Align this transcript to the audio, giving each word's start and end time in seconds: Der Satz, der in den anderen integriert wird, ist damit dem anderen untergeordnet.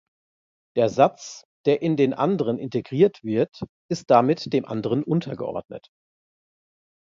Der 0.75 0.89
Satz, 0.89 1.43
der 1.67 1.83
in 1.83 1.95
den 1.95 2.15
anderen 2.15 2.57
integriert 2.57 3.21
wird, 3.23 3.67
ist 3.87 4.09
damit 4.09 4.51
dem 4.51 4.65
anderen 4.65 5.03
untergeordnet. 5.03 5.89